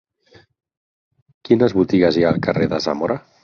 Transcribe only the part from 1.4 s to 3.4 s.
Quines botigues hi ha al carrer de Zamora?